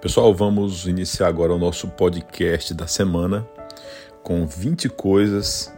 [0.00, 3.46] Pessoal, vamos iniciar agora o nosso podcast da semana
[4.22, 5.70] com 20 coisas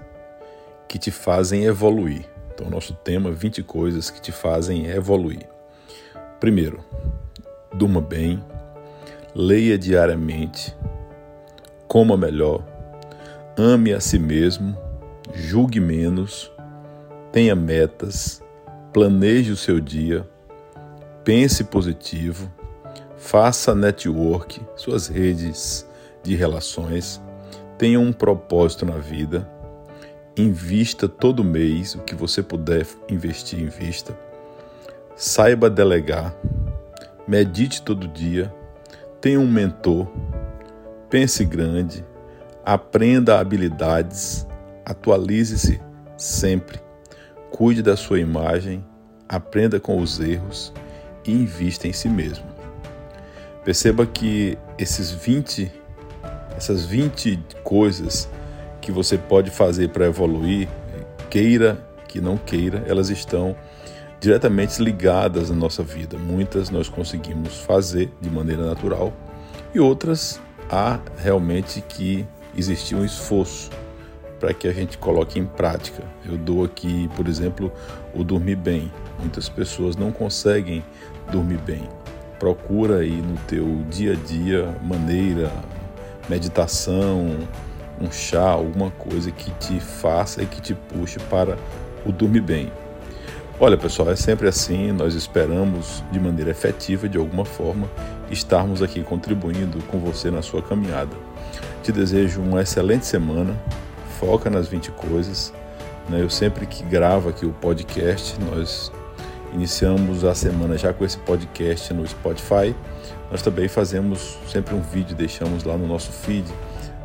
[0.86, 2.24] que te fazem evoluir.
[2.54, 5.48] Então, nosso tema 20 coisas que te fazem evoluir.
[6.38, 6.84] Primeiro,
[7.74, 8.40] durma bem,
[9.34, 10.72] leia diariamente,
[11.88, 12.64] coma melhor,
[13.58, 14.78] ame a si mesmo,
[15.34, 16.48] julgue menos,
[17.32, 18.40] tenha metas,
[18.92, 20.24] planeje o seu dia,
[21.24, 22.48] pense positivo
[23.24, 25.88] Faça network, suas redes
[26.24, 27.22] de relações,
[27.78, 29.48] tenha um propósito na vida,
[30.36, 34.18] invista todo mês o que você puder investir, invista.
[35.14, 36.34] Saiba delegar,
[37.26, 38.52] medite todo dia,
[39.20, 40.08] tenha um mentor,
[41.08, 42.04] pense grande,
[42.64, 44.46] aprenda habilidades,
[44.84, 45.80] atualize-se
[46.18, 46.80] sempre,
[47.52, 48.84] cuide da sua imagem,
[49.28, 50.72] aprenda com os erros
[51.24, 52.51] e invista em si mesmo.
[53.64, 55.70] Perceba que esses 20,
[56.56, 58.28] essas 20 coisas
[58.80, 60.68] que você pode fazer para evoluir,
[61.30, 61.78] queira
[62.08, 63.54] que não queira, elas estão
[64.20, 66.18] diretamente ligadas na nossa vida.
[66.18, 69.12] Muitas nós conseguimos fazer de maneira natural
[69.72, 73.70] e outras há realmente que existir um esforço
[74.40, 76.02] para que a gente coloque em prática.
[76.28, 77.72] Eu dou aqui, por exemplo,
[78.12, 78.90] o dormir bem.
[79.20, 80.84] Muitas pessoas não conseguem
[81.30, 81.88] dormir bem
[82.42, 85.48] procura aí no teu dia a dia maneira,
[86.28, 87.38] meditação,
[88.00, 91.56] um chá, alguma coisa que te faça e que te puxe para
[92.04, 92.72] o dormir bem.
[93.60, 97.88] Olha, pessoal, é sempre assim, nós esperamos de maneira efetiva, de alguma forma,
[98.28, 101.14] estarmos aqui contribuindo com você na sua caminhada.
[101.80, 103.56] Te desejo uma excelente semana,
[104.18, 105.54] foca nas 20 coisas.
[106.08, 106.20] Né?
[106.20, 108.90] Eu sempre que gravo aqui o podcast, nós
[109.52, 112.74] Iniciamos a semana já com esse podcast no Spotify.
[113.30, 116.46] Nós também fazemos sempre um vídeo, deixamos lá no nosso feed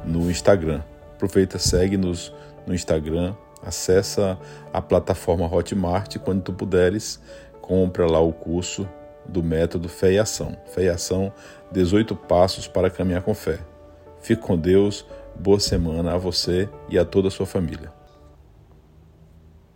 [0.05, 0.81] no Instagram.
[1.13, 2.33] Aproveita, segue-nos
[2.65, 4.39] no Instagram, acessa
[4.71, 7.19] a plataforma Hotmart quando tu puderes,
[7.61, 8.87] compra lá o curso
[9.27, 10.55] do método Fé e Ação.
[10.67, 11.33] Fé e Ação,
[11.73, 13.59] 18 passos para caminhar com fé.
[14.21, 17.96] Fique com Deus, boa semana a você e a toda a sua família.